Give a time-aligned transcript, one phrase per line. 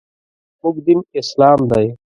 [0.61, 1.87] موږ دین اسلام دی.